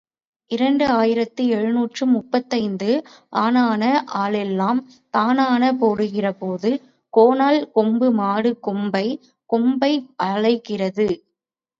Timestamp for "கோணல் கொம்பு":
7.13-8.09